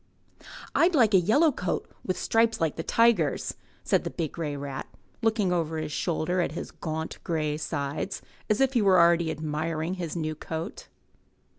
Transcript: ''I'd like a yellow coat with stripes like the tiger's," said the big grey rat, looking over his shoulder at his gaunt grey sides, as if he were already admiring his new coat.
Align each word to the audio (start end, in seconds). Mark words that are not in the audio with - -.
''I'd 0.73 0.95
like 0.95 1.13
a 1.13 1.19
yellow 1.19 1.51
coat 1.51 1.85
with 2.03 2.17
stripes 2.17 2.59
like 2.59 2.75
the 2.75 2.81
tiger's," 2.81 3.53
said 3.83 4.03
the 4.03 4.09
big 4.09 4.31
grey 4.31 4.57
rat, 4.57 4.87
looking 5.21 5.53
over 5.53 5.77
his 5.77 5.91
shoulder 5.91 6.41
at 6.41 6.53
his 6.53 6.71
gaunt 6.71 7.19
grey 7.23 7.55
sides, 7.57 8.23
as 8.49 8.59
if 8.61 8.73
he 8.73 8.81
were 8.81 8.99
already 8.99 9.29
admiring 9.29 10.01
his 10.01 10.15
new 10.15 10.33
coat. 10.33 10.87